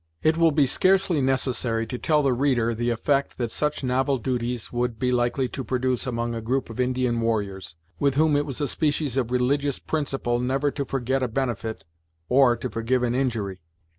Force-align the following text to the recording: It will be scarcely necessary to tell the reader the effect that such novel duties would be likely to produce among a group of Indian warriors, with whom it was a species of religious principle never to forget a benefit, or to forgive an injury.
It 0.23 0.35
will 0.35 0.49
be 0.49 0.65
scarcely 0.65 1.21
necessary 1.21 1.85
to 1.85 1.99
tell 1.99 2.23
the 2.23 2.33
reader 2.33 2.73
the 2.73 2.89
effect 2.89 3.37
that 3.37 3.51
such 3.51 3.83
novel 3.83 4.17
duties 4.17 4.73
would 4.73 4.97
be 4.97 5.11
likely 5.11 5.47
to 5.49 5.63
produce 5.63 6.07
among 6.07 6.33
a 6.33 6.41
group 6.41 6.71
of 6.71 6.79
Indian 6.79 7.21
warriors, 7.21 7.75
with 7.99 8.15
whom 8.15 8.35
it 8.35 8.47
was 8.47 8.59
a 8.61 8.67
species 8.67 9.15
of 9.15 9.29
religious 9.29 9.77
principle 9.77 10.39
never 10.39 10.71
to 10.71 10.85
forget 10.85 11.21
a 11.21 11.27
benefit, 11.27 11.83
or 12.29 12.57
to 12.57 12.67
forgive 12.67 13.03
an 13.03 13.13
injury. 13.13 13.59